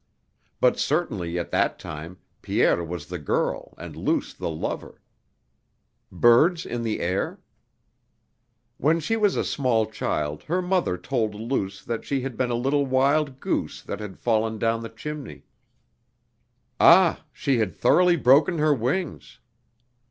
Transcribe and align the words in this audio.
But 0.59 0.79
certainly 0.79 1.37
at 1.37 1.51
that 1.51 1.77
time 1.77 2.17
Pierre 2.41 2.83
was 2.83 3.05
the 3.05 3.19
girl 3.19 3.75
and 3.77 3.95
Luce 3.95 4.33
the 4.33 4.49
lover.... 4.49 4.99
Birds 6.11 6.65
in 6.65 6.81
the 6.81 7.01
air? 7.01 7.39
When 8.77 8.99
she 8.99 9.15
was 9.15 9.35
a 9.35 9.43
small 9.43 9.85
child 9.85 10.41
her 10.45 10.59
mother 10.59 10.97
told 10.97 11.35
Luce 11.35 11.83
that 11.83 12.03
she 12.03 12.21
had 12.21 12.35
been 12.35 12.49
a 12.49 12.55
little 12.55 12.87
wild 12.87 13.39
goose 13.39 13.83
that 13.83 13.99
had 13.99 14.17
fallen 14.17 14.57
down 14.57 14.81
the 14.81 14.89
chimney; 14.89 15.43
ah! 16.79 17.23
she 17.31 17.59
had 17.59 17.75
thoroughly 17.75 18.15
broken 18.15 18.57
her 18.57 18.73
wings!... 18.73 19.37